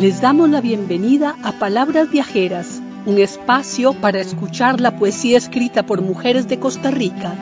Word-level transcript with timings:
Les 0.00 0.20
damos 0.20 0.48
la 0.48 0.60
bienvenida 0.60 1.34
a 1.42 1.58
Palabras 1.58 2.08
Viajeras, 2.08 2.80
un 3.04 3.18
espacio 3.18 3.94
para 3.94 4.20
escuchar 4.20 4.80
la 4.80 4.96
poesía 4.96 5.36
escrita 5.36 5.86
por 5.86 6.02
mujeres 6.02 6.46
de 6.46 6.60
Costa 6.60 6.92
Rica. 6.92 7.34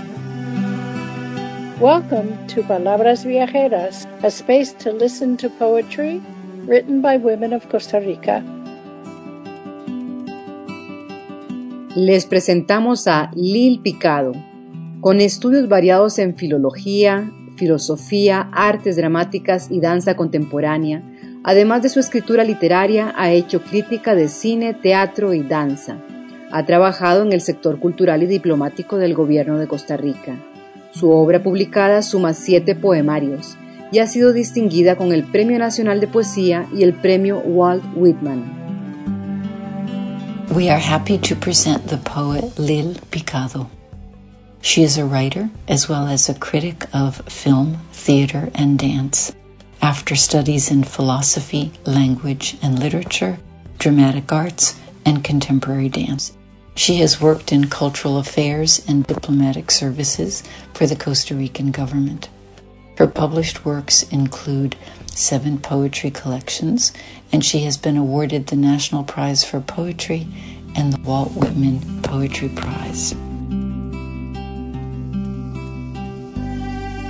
Welcome 1.78 2.30
to 2.54 2.62
Palabras 2.62 3.26
Viajeras, 3.26 4.08
a 4.22 4.28
space 4.28 4.74
to 4.82 4.90
listen 4.92 5.36
to 5.36 5.50
poetry 5.50 6.22
written 6.66 7.02
by 7.02 7.18
women 7.18 7.52
of 7.52 7.66
Costa 7.66 8.00
Rica. 8.00 8.42
Les 11.94 12.24
presentamos 12.24 13.06
a 13.06 13.30
Lil 13.34 13.82
Picado, 13.82 14.32
con 15.02 15.20
estudios 15.20 15.68
variados 15.68 16.18
en 16.18 16.34
filología, 16.34 17.30
filosofía, 17.58 18.48
artes 18.50 18.96
dramáticas 18.96 19.70
y 19.70 19.80
danza 19.80 20.16
contemporánea 20.16 21.02
Además 21.46 21.80
de 21.80 21.90
su 21.90 22.00
escritura 22.00 22.42
literaria, 22.42 23.14
ha 23.16 23.30
hecho 23.30 23.62
crítica 23.62 24.16
de 24.16 24.28
cine, 24.28 24.74
teatro 24.74 25.32
y 25.32 25.44
danza. 25.44 25.96
Ha 26.50 26.66
trabajado 26.66 27.22
en 27.22 27.32
el 27.32 27.40
sector 27.40 27.78
cultural 27.78 28.24
y 28.24 28.26
diplomático 28.26 28.96
del 28.96 29.14
gobierno 29.14 29.56
de 29.56 29.68
Costa 29.68 29.96
Rica. 29.96 30.36
Su 30.90 31.12
obra 31.12 31.44
publicada 31.44 32.02
suma 32.02 32.34
siete 32.34 32.74
poemarios 32.74 33.56
y 33.92 34.00
ha 34.00 34.08
sido 34.08 34.32
distinguida 34.32 34.96
con 34.96 35.12
el 35.12 35.22
Premio 35.22 35.56
Nacional 35.60 36.00
de 36.00 36.08
Poesía 36.08 36.66
y 36.74 36.82
el 36.82 36.94
Premio 36.94 37.38
Walt 37.38 37.84
Whitman. 37.94 38.42
We 40.52 40.68
are 40.68 40.82
happy 40.82 41.16
to 41.18 41.36
present 41.36 41.86
the 41.86 41.98
poet 41.98 42.58
Lil 42.58 42.98
Picado. 43.12 43.68
She 44.62 44.82
is 44.82 44.98
a 44.98 45.04
writer 45.04 45.48
as 45.68 45.88
well 45.88 46.08
as 46.08 46.28
a 46.28 46.34
critic 46.34 46.88
of 46.92 47.22
film, 47.28 47.76
theater, 47.92 48.50
and 48.56 48.80
dance. 48.80 49.32
After 49.86 50.16
studies 50.16 50.68
in 50.68 50.82
philosophy, 50.82 51.70
language 51.84 52.56
and 52.60 52.76
literature, 52.76 53.38
dramatic 53.78 54.32
arts, 54.32 54.74
and 55.04 55.22
contemporary 55.22 55.88
dance. 55.88 56.36
She 56.74 56.96
has 56.96 57.20
worked 57.20 57.52
in 57.52 57.68
cultural 57.68 58.18
affairs 58.18 58.84
and 58.88 59.06
diplomatic 59.06 59.70
services 59.70 60.42
for 60.74 60.88
the 60.88 60.96
Costa 60.96 61.36
Rican 61.36 61.70
government. 61.70 62.28
Her 62.98 63.06
published 63.06 63.64
works 63.64 64.02
include 64.10 64.74
seven 65.14 65.56
poetry 65.56 66.10
collections, 66.10 66.92
and 67.30 67.44
she 67.44 67.60
has 67.60 67.76
been 67.76 67.96
awarded 67.96 68.48
the 68.48 68.56
National 68.56 69.04
Prize 69.04 69.44
for 69.44 69.60
Poetry 69.60 70.26
and 70.74 70.92
the 70.92 71.00
Walt 71.02 71.30
Whitman 71.36 72.02
Poetry 72.02 72.48
Prize. 72.48 73.14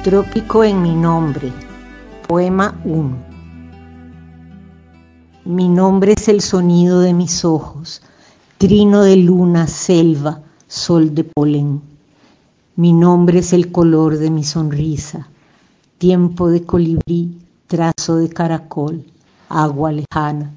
Trópico 0.05 0.61
en 0.61 0.83
mi 0.83 0.95
nombre. 0.95 1.66
Poema 2.29 2.75
1 2.85 3.17
Mi 5.45 5.69
nombre 5.69 6.15
es 6.17 6.27
el 6.27 6.41
sonido 6.41 6.99
de 6.99 7.15
mis 7.15 7.45
ojos, 7.45 8.03
trino 8.59 9.03
de 9.03 9.15
luna, 9.15 9.69
selva, 9.69 10.43
sol 10.67 11.15
de 11.15 11.23
polen. 11.23 11.81
Mi 12.75 12.93
nombre 12.93 13.39
es 13.39 13.53
el 13.53 13.71
color 13.71 14.19
de 14.19 14.31
mi 14.31 14.43
sonrisa, 14.43 15.29
tiempo 15.99 16.49
de 16.51 16.65
colibrí, 16.65 17.39
trazo 17.69 18.17
de 18.17 18.29
caracol, 18.29 19.05
agua 19.49 19.93
lejana. 19.93 20.51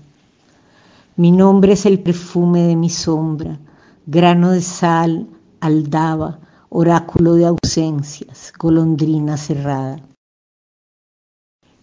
Mi 1.18 1.32
nombre 1.32 1.74
es 1.74 1.86
el 1.86 2.00
perfume 2.00 2.64
de 2.64 2.76
mi 2.76 2.90
sombra, 2.90 3.60
grano 4.08 4.50
de 4.54 4.62
sal, 4.64 5.28
aldaba, 5.60 6.40
oráculo 6.70 7.36
de 7.36 7.46
ausencias, 7.46 8.52
golondrina 8.58 9.38
cerrada. 9.38 10.00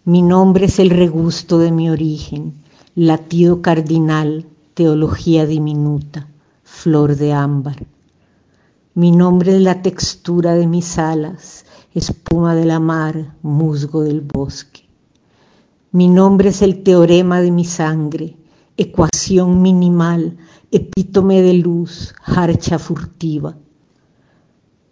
Mi 0.07 0.21
nombre 0.21 0.67
es 0.67 0.79
el 0.79 0.89
regusto 0.89 1.57
de 1.57 1.69
mi 1.69 1.89
origen, 1.89 2.53
latido 2.95 3.61
cardinal, 3.61 4.45
teología 4.73 5.45
diminuta, 5.45 6.29
flor 6.63 7.17
de 7.17 7.33
ámbar. 7.33 7.85
Mi 8.93 9.11
nombre 9.11 9.57
es 9.57 9.61
la 9.61 9.81
textura 9.81 10.53
de 10.53 10.65
mis 10.65 10.97
alas, 10.97 11.65
espuma 11.93 12.55
de 12.55 12.63
la 12.63 12.79
mar, 12.79 13.35
musgo 13.41 14.01
del 14.01 14.21
bosque. 14.21 14.87
Mi 15.91 16.07
nombre 16.07 16.51
es 16.51 16.61
el 16.61 16.83
teorema 16.83 17.41
de 17.41 17.51
mi 17.51 17.65
sangre, 17.65 18.37
ecuación 18.77 19.61
minimal, 19.61 20.37
epítome 20.71 21.41
de 21.41 21.55
luz, 21.55 22.15
harcha 22.23 22.79
furtiva. 22.79 23.57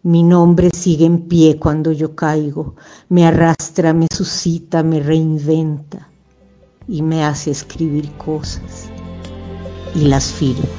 Mi 0.06 0.22
nombre 0.22 0.70
sigue 0.70 1.08
en 1.08 1.28
pie 1.28 1.58
cuando 1.58 1.92
yo 1.92 2.16
caigo, 2.16 2.76
me 3.10 3.26
arrastra, 3.26 3.92
me 3.92 4.06
suscita, 4.14 4.84
me 4.84 5.00
reinventa 5.00 6.08
y 6.88 7.02
me 7.02 7.24
hace 7.24 7.50
escribir 7.50 8.12
cosas 8.12 8.88
y 9.96 10.02
las 10.02 10.32
firmo. 10.32 10.70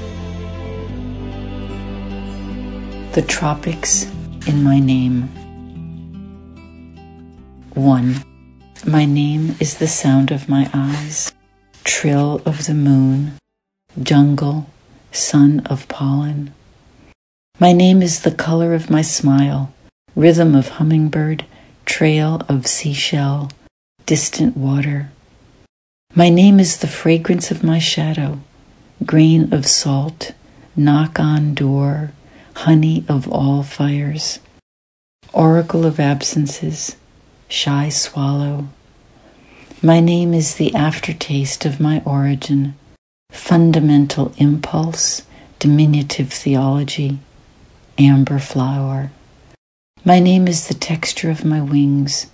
The 3.15 3.22
tropics 3.22 4.06
in 4.47 4.62
my 4.62 4.78
name. 4.78 5.28
One. 7.75 8.22
My 8.84 9.06
name 9.06 9.56
is 9.59 9.78
the 9.78 9.88
sound 9.88 10.31
of 10.31 10.48
my 10.48 10.70
eyes, 10.72 11.32
trill 11.82 12.41
of 12.44 12.66
the 12.66 12.75
moon, 12.75 13.32
jungle, 14.00 14.66
sun 15.10 15.66
of 15.69 15.88
pollen. 15.88 16.56
My 17.59 17.72
name 17.72 18.03
is 18.03 18.21
the 18.21 18.33
color 18.33 18.75
of 18.75 18.91
my 18.91 19.00
smile, 19.00 19.72
rhythm 20.15 20.55
of 20.55 20.77
hummingbird, 20.77 21.47
trail 21.87 22.43
of 22.50 22.67
seashell, 22.67 23.50
distant 24.05 24.59
water. 24.59 25.11
My 26.15 26.28
name 26.28 26.61
is 26.61 26.77
the 26.77 26.87
fragrance 26.87 27.50
of 27.50 27.65
my 27.65 27.78
shadow, 27.78 28.41
grain 29.06 29.55
of 29.55 29.66
salt, 29.66 30.33
knock 30.77 31.19
on 31.19 31.55
door, 31.55 32.12
honey 32.56 33.06
of 33.09 33.27
all 33.33 33.62
fires, 33.62 34.39
oracle 35.33 35.87
of 35.87 35.99
absences, 35.99 36.97
shy 37.49 37.89
swallow. 37.89 38.69
My 39.81 40.00
name 40.00 40.34
is 40.34 40.56
the 40.56 40.75
aftertaste 40.75 41.65
of 41.65 41.81
my 41.81 42.03
origin, 42.05 42.75
fundamental 43.31 44.34
impulse, 44.37 45.22
diminutive 45.59 46.31
theology 46.31 47.19
amber 47.99 48.39
flower. 48.39 49.11
My 50.05 50.21
name 50.21 50.47
is 50.47 50.69
the 50.69 50.75
texture 50.75 51.31
of 51.31 51.45
my 51.45 51.61
wings, 51.61 52.27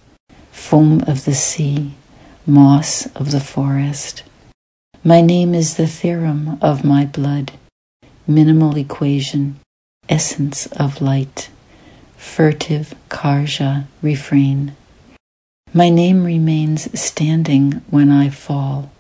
foam 0.50 1.02
of 1.06 1.24
the 1.24 1.34
sea, 1.34 1.94
moss 2.46 3.06
of 3.14 3.30
the 3.30 3.40
forest. 3.40 4.24
My 5.04 5.20
name 5.20 5.54
is 5.54 5.76
the 5.76 5.86
theorem 5.86 6.58
of 6.60 6.84
my 6.84 7.04
blood, 7.04 7.52
minimal 8.26 8.76
equation, 8.76 9.58
essence 10.08 10.66
of 10.66 11.00
light, 11.00 11.50
furtive 12.16 12.94
karja 13.08 13.86
refrain. 14.00 14.76
My 15.72 15.88
name 15.88 16.24
remains 16.24 17.00
standing 17.00 17.82
when 17.88 18.10
I 18.10 18.28
fall. 18.28 18.90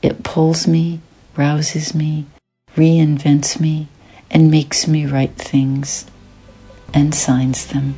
It 0.00 0.22
pulls 0.22 0.66
me, 0.66 1.00
rouses 1.36 1.94
me, 1.94 2.26
reinvents 2.76 3.58
me, 3.60 3.88
and 4.32 4.50
makes 4.50 4.88
me 4.88 5.06
write 5.06 5.36
things 5.36 6.06
and 6.94 7.14
signs 7.14 7.66
them. 7.66 7.94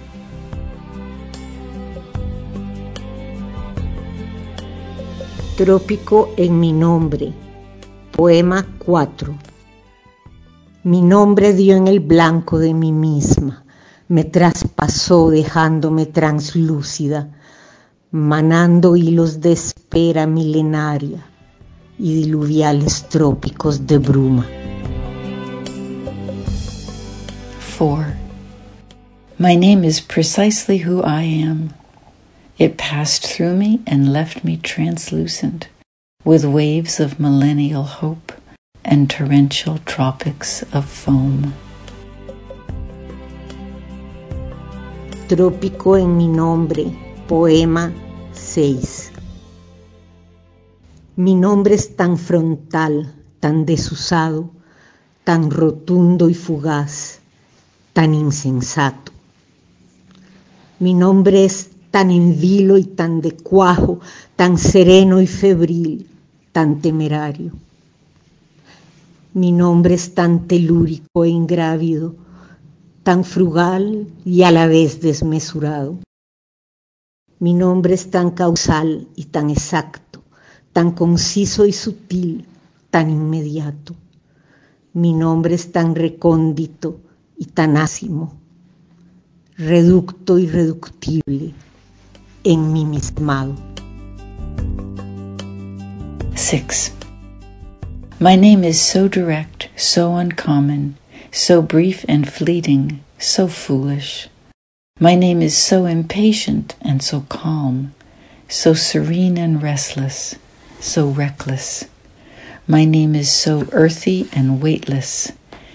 Trópico 5.56 6.30
en 6.36 6.58
mi 6.58 6.72
nombre. 6.72 7.32
Poema 8.10 8.66
4. 8.78 9.34
Mi 10.82 11.00
nombre 11.00 11.52
dio 11.52 11.76
en 11.76 11.88
el 11.88 12.00
blanco 12.00 12.58
de 12.58 12.74
mí 12.74 12.92
misma, 12.92 13.64
me 14.08 14.24
traspasó 14.24 15.30
dejándome 15.30 16.06
translúcida, 16.06 17.30
manando 18.10 18.94
hilos 18.94 19.40
de 19.40 19.52
espera 19.52 20.26
milenaria 20.26 21.24
y 21.98 22.14
diluviales 22.14 23.08
trópicos 23.08 23.86
de 23.86 23.98
bruma. 23.98 24.46
4. 27.84 28.16
My 29.38 29.54
name 29.54 29.84
is 29.84 30.00
precisely 30.00 30.78
who 30.78 31.02
I 31.02 31.20
am. 31.20 31.74
It 32.56 32.78
passed 32.78 33.26
through 33.26 33.56
me 33.56 33.82
and 33.86 34.10
left 34.10 34.42
me 34.42 34.56
translucent, 34.56 35.68
with 36.24 36.46
waves 36.46 36.98
of 36.98 37.20
millennial 37.20 37.82
hope 37.82 38.32
and 38.86 39.10
torrential 39.10 39.80
tropics 39.84 40.62
of 40.72 40.86
foam. 40.88 41.52
Trópico 45.28 46.00
en 46.00 46.16
mi 46.16 46.26
nombre, 46.26 46.86
poema 47.28 47.92
6. 48.32 49.10
Mi 51.18 51.34
nombre 51.34 51.74
es 51.74 51.94
tan 51.94 52.16
frontal, 52.16 53.12
tan 53.40 53.66
desusado, 53.66 54.48
tan 55.24 55.50
rotundo 55.50 56.30
y 56.30 56.34
fugaz 56.34 57.20
tan 57.94 58.12
insensato. 58.12 59.12
Mi 60.80 60.94
nombre 60.94 61.44
es 61.44 61.70
tan 61.92 62.10
en 62.10 62.38
vilo 62.38 62.76
y 62.76 62.84
tan 62.84 63.20
de 63.20 63.36
cuajo, 63.36 64.00
tan 64.34 64.58
sereno 64.58 65.20
y 65.22 65.28
febril, 65.28 66.08
tan 66.50 66.80
temerario. 66.80 67.52
Mi 69.32 69.52
nombre 69.52 69.94
es 69.94 70.12
tan 70.12 70.48
telúrico 70.48 71.24
e 71.24 71.28
ingrávido, 71.28 72.16
tan 73.04 73.24
frugal 73.24 74.08
y 74.24 74.42
a 74.42 74.50
la 74.50 74.66
vez 74.66 75.00
desmesurado. 75.00 76.00
Mi 77.38 77.54
nombre 77.54 77.94
es 77.94 78.10
tan 78.10 78.32
causal 78.32 79.06
y 79.14 79.26
tan 79.26 79.50
exacto, 79.50 80.24
tan 80.72 80.90
conciso 80.90 81.64
y 81.64 81.72
sutil, 81.72 82.44
tan 82.90 83.08
inmediato. 83.08 83.94
Mi 84.94 85.12
nombre 85.12 85.54
es 85.54 85.70
tan 85.70 85.94
recóndito 85.94 86.98
y 87.36 87.46
reducto 89.56 90.38
y 90.38 90.46
reductible, 90.46 91.54
en 92.44 92.72
mi 92.72 92.84
mismado. 92.84 93.56
6. 96.36 96.92
My 98.20 98.36
name 98.36 98.64
is 98.64 98.80
so 98.80 99.08
direct, 99.08 99.68
so 99.76 100.14
uncommon, 100.16 100.96
so 101.32 101.60
brief 101.62 102.04
and 102.08 102.28
fleeting, 102.30 103.00
so 103.18 103.48
foolish. 103.48 104.28
My 105.00 105.16
name 105.16 105.42
is 105.42 105.56
so 105.56 105.86
impatient 105.86 106.76
and 106.80 107.02
so 107.02 107.22
calm, 107.28 107.94
so 108.48 108.74
serene 108.74 109.38
and 109.38 109.60
restless, 109.62 110.36
so 110.78 111.08
reckless. 111.08 111.84
My 112.68 112.84
name 112.84 113.14
is 113.14 113.30
so 113.30 113.66
earthy 113.72 114.28
and 114.32 114.62
weightless, 114.62 115.32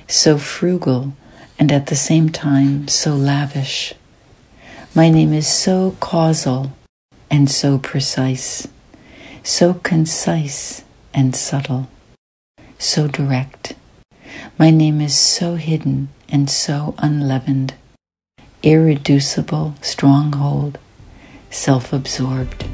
so 0.07 0.37
frugal 0.37 1.13
and 1.59 1.71
at 1.73 1.87
the 1.87 1.95
same 1.95 2.29
time 2.29 2.87
so 2.87 3.13
lavish. 3.13 3.93
My 4.95 5.09
name 5.09 5.33
is 5.33 5.47
so 5.47 5.97
causal 5.99 6.71
and 7.29 7.51
so 7.51 7.77
precise, 7.77 8.67
so 9.43 9.73
concise 9.75 10.83
and 11.13 11.35
subtle, 11.35 11.89
so 12.79 13.07
direct. 13.07 13.75
My 14.57 14.71
name 14.71 15.01
is 15.01 15.15
so 15.15 15.55
hidden 15.55 16.09
and 16.29 16.49
so 16.49 16.95
unleavened, 16.97 17.73
irreducible 18.63 19.75
stronghold, 19.81 20.79
self 21.51 21.91
absorbed. 21.91 22.65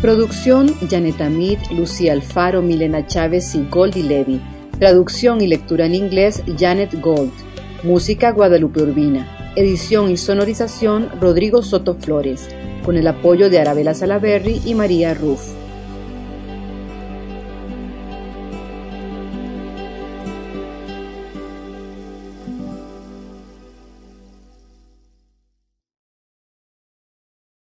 Producción 0.00 0.74
Janet 0.88 1.20
Amid, 1.20 1.58
Lucía 1.70 2.12
Alfaro, 2.12 2.62
Milena 2.62 3.06
Chávez 3.06 3.54
y 3.54 3.68
Goldie 3.68 4.02
Levy. 4.02 4.40
Traducción 4.80 5.42
y 5.42 5.46
lectura 5.46 5.84
en 5.84 5.94
inglés 5.94 6.42
Janet 6.58 6.98
Gold. 7.02 7.32
Música 7.82 8.32
Guadalupe 8.32 8.80
Urbina. 8.80 9.52
Edición 9.54 10.10
y 10.10 10.16
sonorización 10.16 11.10
Rodrigo 11.20 11.62
Soto 11.62 11.96
Flores. 11.96 12.48
Con 12.82 12.96
el 12.96 13.06
apoyo 13.06 13.50
de 13.50 13.58
Arabela 13.58 13.92
Salaberry 13.92 14.62
y 14.64 14.74
María 14.74 15.12
Ruff. 15.12 15.42